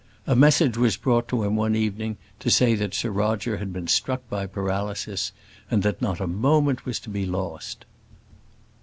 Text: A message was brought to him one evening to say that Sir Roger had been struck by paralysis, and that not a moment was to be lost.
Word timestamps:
A 0.25 0.35
message 0.35 0.77
was 0.77 0.97
brought 0.97 1.27
to 1.27 1.43
him 1.43 1.55
one 1.55 1.75
evening 1.75 2.17
to 2.39 2.49
say 2.49 2.73
that 2.73 2.95
Sir 2.95 3.11
Roger 3.11 3.57
had 3.57 3.71
been 3.71 3.85
struck 3.85 4.27
by 4.31 4.47
paralysis, 4.47 5.31
and 5.69 5.83
that 5.83 6.01
not 6.01 6.19
a 6.19 6.25
moment 6.25 6.87
was 6.87 6.99
to 7.01 7.11
be 7.11 7.23
lost. 7.27 7.85